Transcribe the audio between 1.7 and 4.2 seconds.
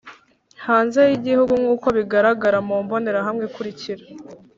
uko bigaragara mu mbonerahamwe ikurikira